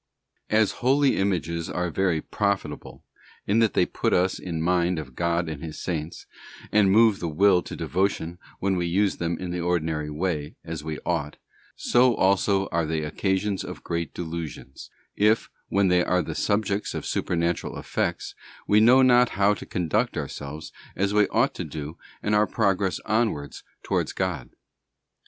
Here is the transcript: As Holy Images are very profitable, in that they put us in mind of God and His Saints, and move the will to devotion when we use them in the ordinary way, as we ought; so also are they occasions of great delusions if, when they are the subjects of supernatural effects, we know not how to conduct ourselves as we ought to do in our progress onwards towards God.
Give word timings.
As 0.49 0.71
Holy 0.81 1.15
Images 1.17 1.69
are 1.69 1.91
very 1.91 2.21
profitable, 2.21 3.05
in 3.45 3.59
that 3.59 3.75
they 3.75 3.85
put 3.85 4.13
us 4.13 4.39
in 4.39 4.59
mind 4.59 4.97
of 4.97 5.13
God 5.15 5.47
and 5.47 5.63
His 5.63 5.79
Saints, 5.79 6.25
and 6.71 6.91
move 6.91 7.19
the 7.19 7.29
will 7.29 7.61
to 7.61 7.75
devotion 7.75 8.39
when 8.57 8.77
we 8.77 8.87
use 8.87 9.17
them 9.17 9.37
in 9.37 9.51
the 9.51 9.61
ordinary 9.61 10.09
way, 10.09 10.55
as 10.65 10.83
we 10.83 10.97
ought; 11.05 11.37
so 11.75 12.15
also 12.15 12.67
are 12.69 12.87
they 12.87 13.03
occasions 13.03 13.63
of 13.63 13.83
great 13.83 14.11
delusions 14.15 14.89
if, 15.15 15.51
when 15.69 15.87
they 15.89 16.03
are 16.03 16.23
the 16.23 16.33
subjects 16.33 16.95
of 16.95 17.05
supernatural 17.05 17.77
effects, 17.77 18.33
we 18.67 18.79
know 18.79 19.03
not 19.03 19.29
how 19.37 19.53
to 19.53 19.67
conduct 19.67 20.17
ourselves 20.17 20.71
as 20.95 21.13
we 21.13 21.27
ought 21.27 21.53
to 21.53 21.63
do 21.63 21.95
in 22.23 22.33
our 22.33 22.47
progress 22.47 22.99
onwards 23.05 23.61
towards 23.83 24.13
God. 24.13 24.49